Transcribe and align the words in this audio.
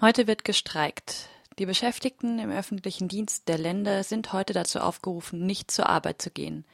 Heute 0.00 0.28
wird 0.28 0.44
gestreikt. 0.44 1.28
Die 1.58 1.66
Beschäftigten 1.66 2.38
im 2.38 2.52
öffentlichen 2.52 3.08
Dienst 3.08 3.48
der 3.48 3.58
Länder 3.58 4.04
sind 4.04 4.32
heute 4.32 4.52
dazu 4.52 4.78
aufgerufen, 4.78 5.44
nicht 5.44 5.72
zur 5.72 5.88
Arbeit 5.88 6.22
zu 6.22 6.30
gehen. 6.30 6.64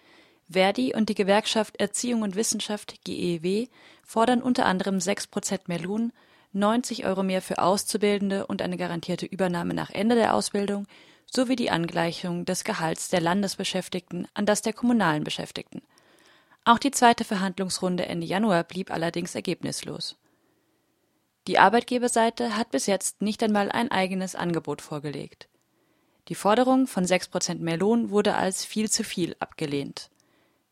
Verdi 0.50 0.94
und 0.94 1.08
die 1.08 1.14
Gewerkschaft 1.14 1.80
Erziehung 1.80 2.20
und 2.20 2.36
Wissenschaft 2.36 3.02
GEW 3.02 3.68
fordern 4.02 4.42
unter 4.42 4.66
anderem 4.66 5.00
6 5.00 5.28
Prozent 5.28 5.68
mehr 5.68 5.80
Lohn, 5.80 6.12
90 6.52 7.06
Euro 7.06 7.22
mehr 7.22 7.40
für 7.40 7.60
Auszubildende 7.60 8.46
und 8.46 8.60
eine 8.60 8.76
garantierte 8.76 9.24
Übernahme 9.24 9.72
nach 9.72 9.88
Ende 9.88 10.16
der 10.16 10.34
Ausbildung 10.34 10.86
sowie 11.24 11.56
die 11.56 11.70
Angleichung 11.70 12.44
des 12.44 12.62
Gehalts 12.62 13.08
der 13.08 13.22
Landesbeschäftigten 13.22 14.28
an 14.34 14.44
das 14.44 14.60
der 14.60 14.74
kommunalen 14.74 15.24
Beschäftigten. 15.24 15.80
Auch 16.66 16.78
die 16.78 16.90
zweite 16.90 17.24
Verhandlungsrunde 17.24 18.04
Ende 18.04 18.26
Januar 18.26 18.64
blieb 18.64 18.90
allerdings 18.90 19.34
ergebnislos. 19.34 20.18
Die 21.46 21.58
Arbeitgeberseite 21.58 22.56
hat 22.56 22.70
bis 22.70 22.86
jetzt 22.86 23.20
nicht 23.20 23.42
einmal 23.42 23.70
ein 23.70 23.90
eigenes 23.90 24.34
Angebot 24.34 24.80
vorgelegt. 24.80 25.48
Die 26.28 26.34
Forderung 26.34 26.86
von 26.86 27.04
6 27.04 27.28
Prozent 27.28 27.60
mehr 27.60 27.76
Lohn 27.76 28.08
wurde 28.08 28.34
als 28.34 28.64
viel 28.64 28.90
zu 28.90 29.04
viel 29.04 29.36
abgelehnt. 29.40 30.10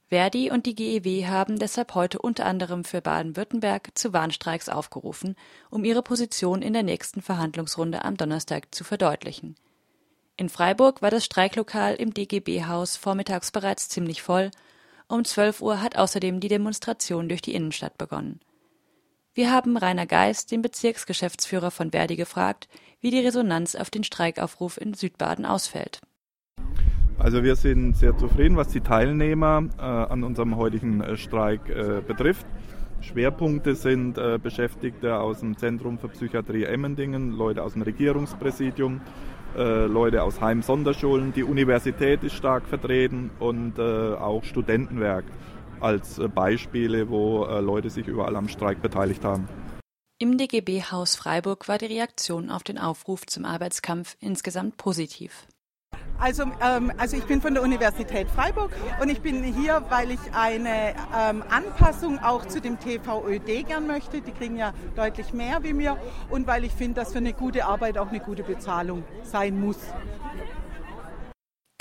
Verdi 0.08 0.50
und 0.50 0.64
die 0.64 0.74
GEW 0.74 1.26
haben 1.26 1.58
deshalb 1.58 1.94
heute 1.94 2.18
unter 2.18 2.46
anderem 2.46 2.84
für 2.84 3.02
Baden-Württemberg 3.02 3.90
zu 3.94 4.12
Warnstreiks 4.12 4.68
aufgerufen, 4.68 5.36
um 5.70 5.84
ihre 5.84 6.02
Position 6.02 6.62
in 6.62 6.72
der 6.72 6.82
nächsten 6.82 7.20
Verhandlungsrunde 7.20 8.04
am 8.04 8.16
Donnerstag 8.16 8.74
zu 8.74 8.84
verdeutlichen. 8.84 9.56
In 10.36 10.48
Freiburg 10.48 11.02
war 11.02 11.10
das 11.10 11.24
Streiklokal 11.24 11.94
im 11.94 12.14
DGB-Haus 12.14 12.96
vormittags 12.96 13.50
bereits 13.50 13.88
ziemlich 13.90 14.22
voll. 14.22 14.50
Um 15.08 15.24
12 15.24 15.60
Uhr 15.60 15.82
hat 15.82 15.96
außerdem 15.96 16.40
die 16.40 16.48
Demonstration 16.48 17.28
durch 17.28 17.42
die 17.42 17.54
Innenstadt 17.54 17.98
begonnen. 17.98 18.40
Wir 19.34 19.50
haben 19.50 19.78
Rainer 19.78 20.04
Geist, 20.04 20.52
den 20.52 20.60
Bezirksgeschäftsführer 20.60 21.70
von 21.70 21.90
Verdi, 21.90 22.16
gefragt, 22.16 22.68
wie 23.00 23.10
die 23.10 23.20
Resonanz 23.20 23.74
auf 23.74 23.88
den 23.88 24.04
Streikaufruf 24.04 24.78
in 24.78 24.92
Südbaden 24.92 25.46
ausfällt. 25.46 26.02
Also 27.18 27.42
wir 27.42 27.56
sind 27.56 27.96
sehr 27.96 28.14
zufrieden, 28.18 28.58
was 28.58 28.68
die 28.68 28.82
Teilnehmer 28.82 29.70
äh, 29.78 29.80
an 29.80 30.22
unserem 30.22 30.56
heutigen 30.56 31.00
äh, 31.00 31.16
Streik 31.16 31.70
äh, 31.70 32.02
betrifft. 32.06 32.44
Schwerpunkte 33.00 33.74
sind 33.74 34.18
äh, 34.18 34.38
Beschäftigte 34.38 35.18
aus 35.18 35.40
dem 35.40 35.56
Zentrum 35.56 35.98
für 35.98 36.08
Psychiatrie 36.08 36.64
Emmendingen, 36.64 37.32
Leute 37.32 37.62
aus 37.62 37.72
dem 37.72 37.80
Regierungspräsidium, 37.80 39.00
äh, 39.56 39.86
Leute 39.86 40.24
aus 40.24 40.42
Heim-Sonderschulen. 40.42 41.32
Die 41.32 41.44
Universität 41.44 42.22
ist 42.22 42.34
stark 42.34 42.66
vertreten 42.66 43.30
und 43.38 43.78
äh, 43.78 43.82
auch 43.82 44.44
Studentenwerk 44.44 45.24
als 45.82 46.18
äh, 46.18 46.28
Beispiele, 46.28 47.10
wo 47.10 47.44
äh, 47.44 47.60
Leute 47.60 47.90
sich 47.90 48.06
überall 48.06 48.36
am 48.36 48.48
Streik 48.48 48.82
beteiligt 48.82 49.24
haben. 49.24 49.48
Im 50.18 50.38
DGB-Haus 50.38 51.16
Freiburg 51.16 51.66
war 51.66 51.78
die 51.78 51.86
Reaktion 51.86 52.50
auf 52.50 52.62
den 52.62 52.78
Aufruf 52.78 53.26
zum 53.26 53.44
Arbeitskampf 53.44 54.16
insgesamt 54.20 54.76
positiv. 54.76 55.48
Also, 56.18 56.44
ähm, 56.60 56.92
also 56.98 57.16
ich 57.16 57.24
bin 57.24 57.40
von 57.40 57.54
der 57.54 57.64
Universität 57.64 58.30
Freiburg 58.30 58.70
und 59.00 59.08
ich 59.08 59.20
bin 59.20 59.42
hier, 59.42 59.82
weil 59.88 60.12
ich 60.12 60.20
eine 60.32 60.94
ähm, 61.18 61.42
Anpassung 61.50 62.20
auch 62.20 62.46
zu 62.46 62.60
dem 62.60 62.78
TVÖD 62.78 63.66
gern 63.66 63.88
möchte. 63.88 64.20
Die 64.20 64.30
kriegen 64.30 64.56
ja 64.56 64.72
deutlich 64.94 65.32
mehr 65.32 65.64
wie 65.64 65.72
mir 65.72 65.96
und 66.30 66.46
weil 66.46 66.62
ich 66.62 66.72
finde, 66.72 67.00
dass 67.00 67.10
für 67.10 67.18
eine 67.18 67.32
gute 67.32 67.64
Arbeit 67.64 67.98
auch 67.98 68.10
eine 68.10 68.20
gute 68.20 68.44
Bezahlung 68.44 69.02
sein 69.24 69.58
muss. 69.58 69.78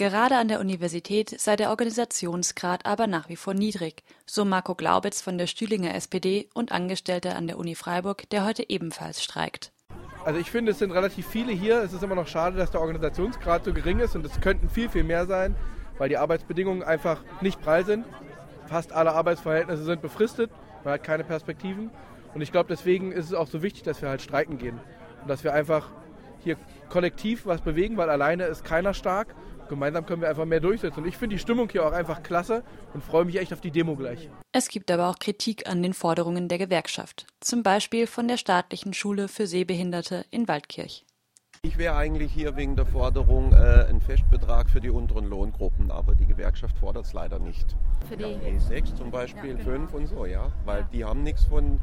Gerade 0.01 0.37
an 0.37 0.47
der 0.47 0.59
Universität 0.59 1.39
sei 1.39 1.55
der 1.55 1.69
Organisationsgrad 1.69 2.87
aber 2.87 3.05
nach 3.05 3.29
wie 3.29 3.35
vor 3.35 3.53
niedrig, 3.53 4.01
so 4.25 4.45
Marco 4.45 4.73
Glaubitz 4.73 5.21
von 5.21 5.37
der 5.37 5.45
Stühlinger 5.45 5.93
SPD 5.93 6.49
und 6.55 6.71
Angestellter 6.71 7.35
an 7.35 7.45
der 7.45 7.59
Uni 7.59 7.75
Freiburg, 7.75 8.27
der 8.31 8.43
heute 8.43 8.67
ebenfalls 8.67 9.23
streikt. 9.23 9.71
Also 10.25 10.39
ich 10.39 10.49
finde, 10.49 10.71
es 10.71 10.79
sind 10.79 10.89
relativ 10.89 11.27
viele 11.27 11.51
hier. 11.51 11.83
Es 11.83 11.93
ist 11.93 12.01
immer 12.01 12.15
noch 12.15 12.27
schade, 12.27 12.57
dass 12.57 12.71
der 12.71 12.81
Organisationsgrad 12.81 13.63
so 13.63 13.73
gering 13.73 13.99
ist 13.99 14.15
und 14.15 14.25
es 14.25 14.41
könnten 14.41 14.69
viel, 14.69 14.89
viel 14.89 15.03
mehr 15.03 15.27
sein, 15.27 15.55
weil 15.99 16.09
die 16.09 16.17
Arbeitsbedingungen 16.17 16.81
einfach 16.81 17.21
nicht 17.41 17.61
prall 17.61 17.85
sind. 17.85 18.03
Fast 18.65 18.93
alle 18.93 19.11
Arbeitsverhältnisse 19.11 19.83
sind 19.83 20.01
befristet, 20.01 20.49
man 20.83 20.95
hat 20.95 21.03
keine 21.03 21.23
Perspektiven. 21.23 21.91
Und 22.33 22.41
ich 22.41 22.51
glaube, 22.51 22.69
deswegen 22.69 23.11
ist 23.11 23.25
es 23.25 23.35
auch 23.35 23.45
so 23.45 23.61
wichtig, 23.61 23.83
dass 23.83 24.01
wir 24.01 24.09
halt 24.09 24.23
streiken 24.23 24.57
gehen. 24.57 24.79
Und 25.21 25.29
dass 25.29 25.43
wir 25.43 25.53
einfach 25.53 25.91
hier 26.43 26.57
kollektiv 26.89 27.45
was 27.45 27.61
bewegen, 27.61 27.97
weil 27.97 28.09
alleine 28.09 28.45
ist 28.45 28.65
keiner 28.65 28.95
stark 28.95 29.35
gemeinsam 29.71 30.05
können 30.05 30.21
wir 30.21 30.29
einfach 30.29 30.45
mehr 30.45 30.59
durchsetzen. 30.59 30.99
Und 30.99 31.07
ich 31.07 31.17
finde 31.17 31.35
die 31.35 31.39
Stimmung 31.39 31.69
hier 31.69 31.87
auch 31.87 31.93
einfach 31.93 32.21
klasse 32.21 32.63
und 32.93 33.03
freue 33.03 33.25
mich 33.25 33.37
echt 33.37 33.53
auf 33.53 33.61
die 33.61 33.71
Demo 33.71 33.95
gleich. 33.95 34.29
Es 34.51 34.67
gibt 34.67 34.91
aber 34.91 35.09
auch 35.09 35.17
Kritik 35.17 35.67
an 35.67 35.81
den 35.81 35.93
Forderungen 35.93 36.47
der 36.49 36.57
Gewerkschaft, 36.57 37.25
zum 37.39 37.63
Beispiel 37.63 38.05
von 38.05 38.27
der 38.27 38.37
staatlichen 38.37 38.93
Schule 38.93 39.27
für 39.29 39.47
Sehbehinderte 39.47 40.25
in 40.29 40.47
Waldkirch. 40.47 41.05
Ich 41.63 41.77
wäre 41.77 41.95
eigentlich 41.95 42.33
hier 42.33 42.55
wegen 42.55 42.75
der 42.75 42.85
Forderung 42.85 43.53
äh, 43.53 43.85
ein 43.87 44.01
Festbetrag 44.01 44.69
für 44.69 44.81
die 44.81 44.89
unteren 44.89 45.25
Lohngruppen, 45.29 45.91
aber 45.91 46.15
die 46.15 46.25
Gewerkschaft 46.25 46.77
fordert 46.77 47.05
es 47.05 47.13
leider 47.13 47.39
nicht. 47.39 47.75
Für 48.09 48.17
die 48.17 48.25
E6 48.25 48.95
zum 48.95 49.11
Beispiel, 49.11 49.57
ja, 49.57 49.63
5 49.63 49.65
genau. 49.65 49.97
und 49.97 50.07
so, 50.07 50.25
ja, 50.25 50.51
weil 50.65 50.81
ja. 50.81 50.89
die 50.91 51.05
haben 51.05 51.23
nichts 51.23 51.45
von 51.45 51.79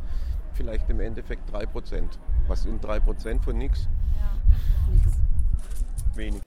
vielleicht 0.53 0.91
im 0.91 1.01
Endeffekt 1.01 1.49
3%. 1.55 2.03
Was 2.49 2.65
sind 2.65 2.85
3% 2.85 3.41
von 3.41 3.57
nichts? 3.57 3.89
Ja. 4.21 4.33
Wenig. 6.17 6.43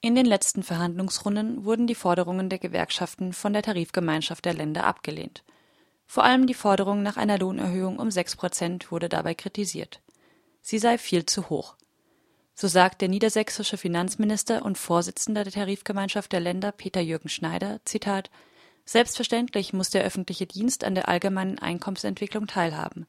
In 0.00 0.14
den 0.14 0.26
letzten 0.26 0.62
Verhandlungsrunden 0.62 1.64
wurden 1.64 1.88
die 1.88 1.96
Forderungen 1.96 2.48
der 2.48 2.60
Gewerkschaften 2.60 3.32
von 3.32 3.52
der 3.52 3.62
Tarifgemeinschaft 3.62 4.44
der 4.44 4.54
Länder 4.54 4.84
abgelehnt. 4.84 5.42
Vor 6.06 6.22
allem 6.22 6.46
die 6.46 6.54
Forderung 6.54 7.02
nach 7.02 7.16
einer 7.16 7.38
Lohnerhöhung 7.38 7.98
um 7.98 8.10
sechs 8.12 8.36
Prozent 8.36 8.92
wurde 8.92 9.08
dabei 9.08 9.34
kritisiert. 9.34 10.00
Sie 10.62 10.78
sei 10.78 10.98
viel 10.98 11.26
zu 11.26 11.50
hoch. 11.50 11.74
So 12.54 12.68
sagt 12.68 13.00
der 13.00 13.08
niedersächsische 13.08 13.76
Finanzminister 13.76 14.64
und 14.64 14.78
Vorsitzender 14.78 15.44
der 15.44 15.52
Tarifgemeinschaft 15.52 16.32
der 16.32 16.40
Länder 16.40 16.72
Peter 16.72 17.00
Jürgen 17.00 17.28
Schneider, 17.28 17.80
Zitat, 17.84 18.30
Selbstverständlich 18.84 19.72
muss 19.72 19.90
der 19.90 20.04
öffentliche 20.04 20.46
Dienst 20.46 20.82
an 20.84 20.94
der 20.94 21.08
allgemeinen 21.08 21.58
Einkommensentwicklung 21.58 22.46
teilhaben. 22.46 23.06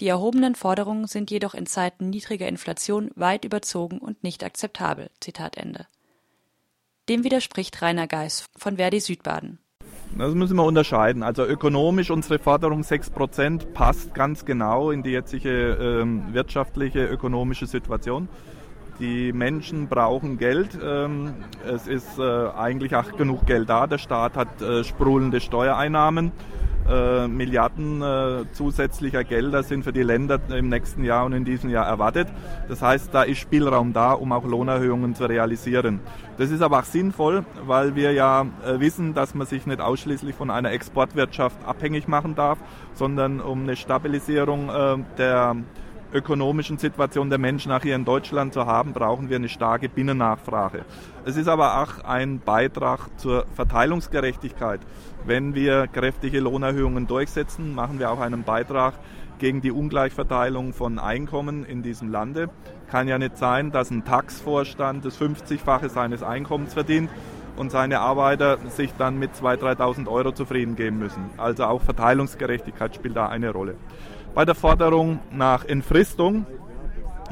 Die 0.00 0.08
erhobenen 0.08 0.54
Forderungen 0.54 1.06
sind 1.06 1.30
jedoch 1.30 1.54
in 1.54 1.66
Zeiten 1.66 2.10
niedriger 2.10 2.48
Inflation 2.48 3.10
weit 3.14 3.44
überzogen 3.44 3.98
und 3.98 4.24
nicht 4.24 4.42
akzeptabel. 4.42 5.10
Zitat 5.20 5.56
Ende. 5.56 5.86
Dem 7.08 7.24
widerspricht 7.24 7.82
Rainer 7.82 8.06
Geis 8.06 8.46
von 8.56 8.76
Verdi 8.76 9.00
Südbaden. 9.00 9.58
Das 10.16 10.34
müssen 10.34 10.56
wir 10.56 10.64
unterscheiden. 10.64 11.24
Also 11.24 11.44
ökonomisch 11.44 12.10
unsere 12.10 12.38
Forderung 12.38 12.82
6% 12.82 13.72
passt 13.72 14.14
ganz 14.14 14.44
genau 14.44 14.92
in 14.92 15.02
die 15.02 15.10
jetzige 15.10 15.72
ähm, 15.80 16.32
wirtschaftliche, 16.32 17.04
ökonomische 17.06 17.66
Situation. 17.66 18.28
Die 19.00 19.32
Menschen 19.32 19.88
brauchen 19.88 20.38
Geld. 20.38 20.78
Ähm, 20.80 21.34
es 21.66 21.88
ist 21.88 22.18
äh, 22.18 22.22
eigentlich 22.22 22.94
auch 22.94 23.16
genug 23.16 23.46
Geld 23.46 23.68
da. 23.68 23.88
Der 23.88 23.98
Staat 23.98 24.36
hat 24.36 24.62
äh, 24.62 24.84
sprudelnde 24.84 25.40
Steuereinnahmen. 25.40 26.30
Äh, 26.88 27.28
Milliarden 27.28 28.02
äh, 28.02 28.44
zusätzlicher 28.52 29.22
Gelder 29.22 29.62
sind 29.62 29.84
für 29.84 29.92
die 29.92 30.02
Länder 30.02 30.40
im 30.50 30.68
nächsten 30.68 31.04
Jahr 31.04 31.24
und 31.24 31.32
in 31.32 31.44
diesem 31.44 31.70
Jahr 31.70 31.86
erwartet. 31.86 32.28
Das 32.68 32.82
heißt, 32.82 33.14
da 33.14 33.22
ist 33.22 33.38
Spielraum 33.38 33.92
da, 33.92 34.12
um 34.12 34.32
auch 34.32 34.44
Lohnerhöhungen 34.44 35.14
zu 35.14 35.24
realisieren. 35.26 36.00
Das 36.38 36.50
ist 36.50 36.60
aber 36.60 36.80
auch 36.80 36.84
sinnvoll, 36.84 37.44
weil 37.64 37.94
wir 37.94 38.12
ja 38.12 38.46
äh, 38.66 38.80
wissen, 38.80 39.14
dass 39.14 39.34
man 39.34 39.46
sich 39.46 39.64
nicht 39.66 39.80
ausschließlich 39.80 40.34
von 40.34 40.50
einer 40.50 40.72
Exportwirtschaft 40.72 41.56
abhängig 41.64 42.08
machen 42.08 42.34
darf, 42.34 42.58
sondern 42.94 43.40
um 43.40 43.62
eine 43.62 43.76
Stabilisierung 43.76 44.68
äh, 44.68 44.96
der 45.18 45.56
ökonomischen 46.12 46.78
Situation 46.78 47.30
der 47.30 47.38
Menschen 47.38 47.72
auch 47.72 47.82
hier 47.82 47.96
in 47.96 48.04
Deutschland 48.04 48.52
zu 48.52 48.66
haben, 48.66 48.92
brauchen 48.92 49.28
wir 49.28 49.36
eine 49.36 49.48
starke 49.48 49.88
Binnennachfrage. 49.88 50.84
Es 51.24 51.36
ist 51.36 51.48
aber 51.48 51.82
auch 51.82 52.04
ein 52.04 52.40
Beitrag 52.40 53.08
zur 53.18 53.46
Verteilungsgerechtigkeit. 53.54 54.80
Wenn 55.24 55.54
wir 55.54 55.86
kräftige 55.86 56.40
Lohnerhöhungen 56.40 57.06
durchsetzen, 57.06 57.74
machen 57.74 57.98
wir 57.98 58.10
auch 58.10 58.20
einen 58.20 58.42
Beitrag 58.42 58.94
gegen 59.38 59.60
die 59.60 59.72
Ungleichverteilung 59.72 60.72
von 60.72 60.98
Einkommen 60.98 61.64
in 61.64 61.82
diesem 61.82 62.10
Lande. 62.10 62.48
Kann 62.90 63.08
ja 63.08 63.18
nicht 63.18 63.38
sein, 63.38 63.72
dass 63.72 63.90
ein 63.90 64.04
Taxvorstand 64.04 65.04
das 65.04 65.20
50-fache 65.20 65.88
seines 65.88 66.22
Einkommens 66.22 66.74
verdient 66.74 67.10
und 67.56 67.70
seine 67.70 68.00
Arbeiter 68.00 68.58
sich 68.68 68.92
dann 68.96 69.18
mit 69.18 69.32
2.000, 69.32 69.76
3.000 69.78 70.08
Euro 70.08 70.32
zufrieden 70.32 70.76
geben 70.76 70.98
müssen. 70.98 71.30
Also 71.36 71.64
auch 71.64 71.82
Verteilungsgerechtigkeit 71.82 72.94
spielt 72.94 73.16
da 73.16 73.28
eine 73.28 73.50
Rolle. 73.50 73.76
Bei 74.34 74.44
der 74.44 74.54
Forderung 74.54 75.20
nach 75.30 75.64
Entfristung 75.64 76.46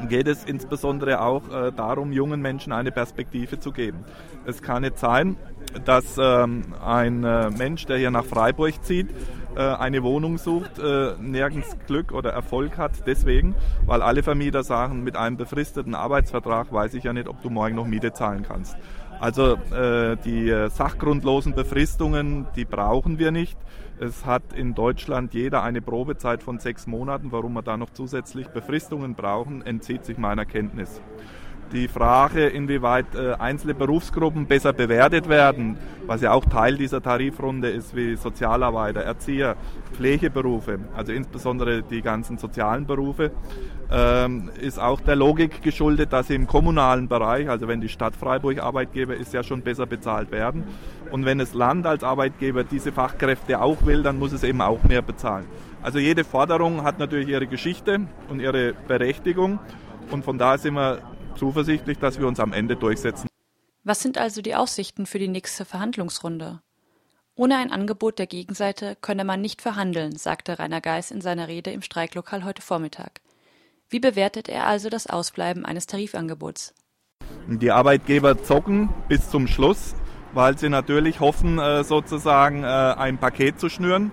geht 0.07 0.27
es 0.27 0.45
insbesondere 0.45 1.21
auch 1.21 1.43
äh, 1.49 1.71
darum, 1.71 2.11
jungen 2.11 2.41
Menschen 2.41 2.73
eine 2.73 2.91
Perspektive 2.91 3.59
zu 3.59 3.71
geben. 3.71 4.05
Es 4.45 4.61
kann 4.61 4.83
nicht 4.83 4.97
sein, 4.97 5.37
dass 5.85 6.17
ähm, 6.17 6.73
ein 6.83 7.23
äh, 7.23 7.49
Mensch, 7.49 7.85
der 7.85 7.97
hier 7.97 8.11
nach 8.11 8.25
Freiburg 8.25 8.83
zieht, 8.83 9.09
äh, 9.55 9.61
eine 9.61 10.03
Wohnung 10.03 10.37
sucht, 10.37 10.79
äh, 10.79 11.13
nirgends 11.19 11.77
Glück 11.87 12.11
oder 12.11 12.31
Erfolg 12.31 12.77
hat, 12.77 12.91
deswegen, 13.05 13.55
weil 13.85 14.01
alle 14.01 14.23
Vermieter 14.23 14.63
sagen, 14.63 15.03
mit 15.03 15.15
einem 15.15 15.37
befristeten 15.37 15.95
Arbeitsvertrag 15.95 16.71
weiß 16.71 16.93
ich 16.93 17.03
ja 17.03 17.13
nicht, 17.13 17.27
ob 17.27 17.41
du 17.41 17.49
morgen 17.49 17.75
noch 17.75 17.87
Miete 17.87 18.13
zahlen 18.13 18.43
kannst. 18.47 18.77
Also 19.21 19.53
äh, 19.71 20.17
die 20.25 20.49
sachgrundlosen 20.69 21.53
Befristungen, 21.53 22.47
die 22.55 22.65
brauchen 22.65 23.19
wir 23.19 23.29
nicht. 23.31 23.55
Es 23.99 24.25
hat 24.25 24.41
in 24.55 24.73
Deutschland 24.73 25.35
jeder 25.35 25.61
eine 25.61 25.79
Probezeit 25.79 26.41
von 26.41 26.57
sechs 26.57 26.87
Monaten. 26.87 27.31
Warum 27.31 27.53
wir 27.53 27.61
da 27.61 27.77
noch 27.77 27.91
zusätzlich 27.91 28.47
Befristungen 28.47 29.13
brauchen, 29.13 29.63
entzieht 29.63 30.05
sich 30.05 30.17
meiner 30.17 30.45
Kenntnis. 30.45 31.01
Die 31.73 31.87
Frage, 31.87 32.47
inwieweit 32.47 33.15
äh, 33.15 33.33
einzelne 33.33 33.73
Berufsgruppen 33.73 34.45
besser 34.45 34.73
bewertet 34.73 35.29
werden, 35.29 35.77
was 36.05 36.21
ja 36.21 36.33
auch 36.33 36.43
Teil 36.43 36.75
dieser 36.75 37.01
Tarifrunde 37.01 37.69
ist, 37.69 37.95
wie 37.95 38.17
Sozialarbeiter, 38.17 39.01
Erzieher, 39.01 39.55
Pflegeberufe, 39.93 40.79
also 40.95 41.13
insbesondere 41.13 41.81
die 41.81 42.01
ganzen 42.01 42.37
sozialen 42.37 42.85
Berufe, 42.85 43.31
ähm, 43.89 44.49
ist 44.59 44.79
auch 44.79 44.99
der 44.99 45.15
Logik 45.15 45.61
geschuldet, 45.61 46.11
dass 46.11 46.27
sie 46.27 46.35
im 46.35 46.45
kommunalen 46.45 47.07
Bereich, 47.07 47.49
also 47.49 47.69
wenn 47.69 47.79
die 47.79 47.89
Stadt 47.89 48.17
Freiburg 48.17 48.61
Arbeitgeber 48.61 49.15
ist, 49.15 49.33
ja 49.33 49.41
schon 49.41 49.61
besser 49.61 49.85
bezahlt 49.85 50.31
werden. 50.31 50.65
Und 51.09 51.23
wenn 51.23 51.37
das 51.37 51.53
Land 51.53 51.85
als 51.85 52.03
Arbeitgeber 52.03 52.65
diese 52.65 52.91
Fachkräfte 52.91 53.61
auch 53.61 53.85
will, 53.85 54.03
dann 54.03 54.19
muss 54.19 54.33
es 54.33 54.43
eben 54.43 54.61
auch 54.61 54.83
mehr 54.83 55.01
bezahlen. 55.01 55.45
Also 55.81 55.99
jede 55.99 56.25
Forderung 56.25 56.83
hat 56.83 56.99
natürlich 56.99 57.29
ihre 57.29 57.47
Geschichte 57.47 58.01
und 58.29 58.41
ihre 58.41 58.73
Berechtigung. 58.87 59.59
Und 60.09 60.25
von 60.25 60.37
daher 60.37 60.57
sind 60.57 60.73
wir 60.73 60.99
zuversichtlich, 61.35 61.97
dass 61.97 62.19
wir 62.19 62.27
uns 62.27 62.39
am 62.39 62.53
Ende 62.53 62.75
durchsetzen. 62.75 63.27
Was 63.83 64.01
sind 64.01 64.17
also 64.17 64.41
die 64.41 64.55
Aussichten 64.55 65.05
für 65.05 65.19
die 65.19 65.27
nächste 65.27 65.65
Verhandlungsrunde? 65.65 66.61
Ohne 67.35 67.57
ein 67.57 67.71
Angebot 67.71 68.19
der 68.19 68.27
Gegenseite 68.27 68.95
könne 69.01 69.23
man 69.23 69.41
nicht 69.41 69.61
verhandeln, 69.61 70.15
sagte 70.15 70.59
Rainer 70.59 70.81
Geis 70.81 71.11
in 71.11 71.21
seiner 71.21 71.47
Rede 71.47 71.71
im 71.71 71.81
Streiklokal 71.81 72.43
heute 72.43 72.61
Vormittag. 72.61 73.21
Wie 73.89 73.99
bewertet 73.99 74.49
er 74.49 74.67
also 74.67 74.89
das 74.89 75.07
Ausbleiben 75.07 75.65
eines 75.65 75.87
Tarifangebots? 75.87 76.73
Die 77.47 77.71
Arbeitgeber 77.71 78.43
zocken 78.43 78.89
bis 79.07 79.29
zum 79.29 79.47
Schluss, 79.47 79.95
weil 80.33 80.57
sie 80.57 80.69
natürlich 80.69 81.19
hoffen, 81.19 81.59
äh, 81.59 81.83
sozusagen 81.83 82.63
äh, 82.63 82.67
ein 82.67 83.17
Paket 83.17 83.59
zu 83.59 83.69
schnüren, 83.69 84.11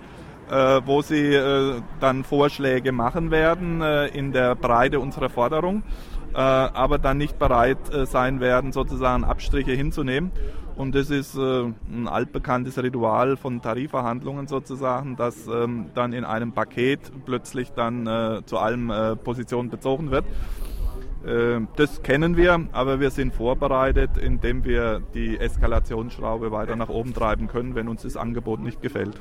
äh, 0.50 0.80
wo 0.84 1.02
sie 1.02 1.38
dann 2.00 2.24
Vorschläge 2.24 2.92
machen 2.92 3.30
werden 3.30 3.82
in 3.82 4.32
der 4.32 4.54
Breite 4.54 5.00
unserer 5.00 5.28
Forderung. 5.28 5.82
Äh, 6.34 6.38
aber 6.38 6.98
dann 6.98 7.18
nicht 7.18 7.38
bereit 7.38 7.92
äh, 7.92 8.06
sein 8.06 8.40
werden, 8.40 8.72
sozusagen 8.72 9.24
Abstriche 9.24 9.72
hinzunehmen. 9.72 10.30
Und 10.76 10.94
das 10.94 11.10
ist 11.10 11.36
äh, 11.36 11.64
ein 11.90 12.06
altbekanntes 12.06 12.80
Ritual 12.80 13.36
von 13.36 13.60
Tarifverhandlungen 13.62 14.46
sozusagen, 14.46 15.16
dass 15.16 15.48
ähm, 15.48 15.86
dann 15.94 16.12
in 16.12 16.24
einem 16.24 16.52
Paket 16.52 17.00
plötzlich 17.24 17.72
dann 17.72 18.08
zu 18.46 18.58
allem 18.58 18.92
Position 19.24 19.70
bezogen 19.70 20.10
wird. 20.10 20.24
Das 21.76 22.02
kennen 22.02 22.36
wir, 22.36 22.68
aber 22.72 23.00
wir 23.00 23.10
sind 23.10 23.34
vorbereitet, 23.34 24.16
indem 24.16 24.64
wir 24.64 25.02
die 25.14 25.36
Eskalationsschraube 25.38 26.52
weiter 26.52 26.76
nach 26.76 26.88
oben 26.88 27.12
treiben 27.12 27.48
können, 27.48 27.74
wenn 27.74 27.88
uns 27.88 28.02
das 28.02 28.16
Angebot 28.16 28.60
nicht 28.60 28.80
gefällt. 28.80 29.16